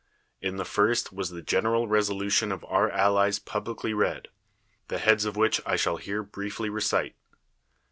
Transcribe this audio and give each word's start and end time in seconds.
In 0.41 0.55
the 0.55 0.65
first 0.65 1.13
was 1.13 1.29
the 1.29 1.43
gener 1.43 1.75
al 1.75 1.85
resolution 1.85 2.51
of 2.51 2.65
our 2.67 2.89
allies 2.89 3.37
publicly 3.37 3.93
read, 3.93 4.29
the 4.87 4.97
heads 4.97 5.25
of 5.25 5.35
which 5.35 5.61
I 5.63 5.75
shall 5.75 5.97
here 5.97 6.23
briefly 6.23 6.71
recite. 6.71 7.15